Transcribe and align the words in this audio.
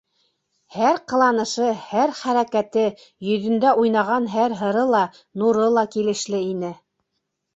Һәр 0.75 0.95
ҡыланышы, 1.11 1.65
һәр 1.89 2.13
хәрәкәте, 2.19 2.85
йөҙөндә 3.27 3.75
уйнаған 3.83 4.27
һәр 4.37 4.57
һыры 4.63 4.85
ла, 4.95 5.03
нуры 5.43 5.69
ла 5.79 5.87
килешле 5.97 6.41
ине. 6.47 6.73